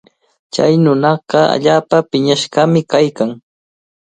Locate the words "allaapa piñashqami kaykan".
1.55-3.31